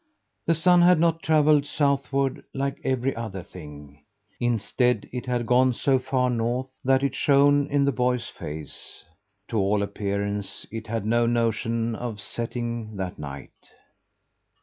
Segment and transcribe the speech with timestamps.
[0.47, 4.01] The sun had not travelled southward, like every other thing.
[4.39, 9.05] Instead, it had gone so far north that it shone in the boy's face.
[9.49, 13.53] To all appearance, it had no notion of setting that night.